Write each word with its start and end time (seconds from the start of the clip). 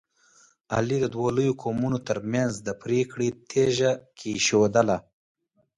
علي 0.75 0.97
د 1.01 1.05
دوو 1.13 1.27
لویو 1.35 1.57
قومونو 1.63 1.97
ترمنځ 2.07 2.53
د 2.67 2.69
پرېکړې 2.81 3.27
تیږه 3.49 3.91
کېښودله. 4.17 4.97